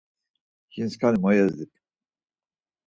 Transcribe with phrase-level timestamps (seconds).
[0.73, 1.71] Jinskani mo yezdip.